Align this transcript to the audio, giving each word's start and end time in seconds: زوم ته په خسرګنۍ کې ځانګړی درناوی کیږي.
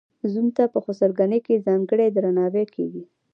زوم 0.31 0.47
ته 0.55 0.63
په 0.73 0.79
خسرګنۍ 0.85 1.39
کې 1.45 1.63
ځانګړی 1.67 2.07
درناوی 2.11 2.65
کیږي. 2.75 3.03